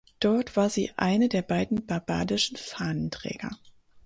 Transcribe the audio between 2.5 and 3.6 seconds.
Fahnenträger.